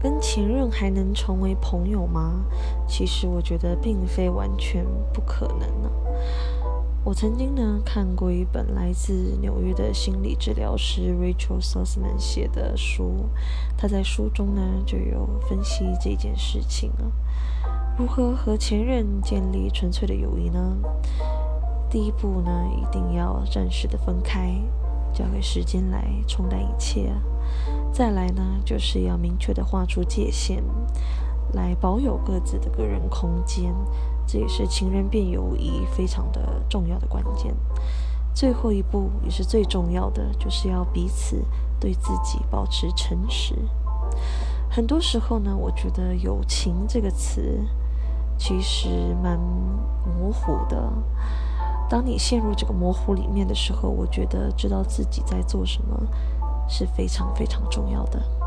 [0.00, 2.44] 跟前任还能成为朋友吗？
[2.86, 5.90] 其实我觉得并非完全不可能呢。
[7.04, 13.28] 我曾经呢看过一本来自纽约的心理治疗师 Rachel Sussman 写的书，
[13.76, 17.08] 他在书中呢就有分析这件事情啊，
[17.98, 20.76] 如何和前任建立纯粹的友谊呢？
[21.88, 24.52] 第一步呢，一定要暂时的分开，
[25.14, 27.10] 交给时间来冲淡一切。
[27.92, 30.62] 再来呢，就是要明确的画出界限，
[31.52, 33.74] 来保有各自的个人空间，
[34.26, 37.54] 这也是情人变友谊非常的重要的关键。
[38.32, 41.44] 最后一步也是最重要的，就是要彼此
[41.80, 43.56] 对自己保持诚实。
[44.70, 47.58] 很多时候呢，我觉得“友情”这个词
[48.36, 48.88] 其实
[49.20, 50.92] 蛮模糊的。
[51.88, 56.00] 当你陷入这个模糊里面的时候，我觉得知道自己在做什么。
[56.68, 58.37] 是非常非常重要的。